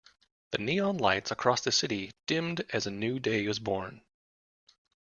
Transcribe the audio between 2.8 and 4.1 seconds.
a new day is born.